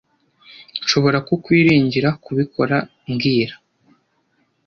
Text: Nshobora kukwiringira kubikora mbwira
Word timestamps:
Nshobora 0.83 1.17
kukwiringira 1.27 2.09
kubikora 2.23 2.77
mbwira 3.09 3.55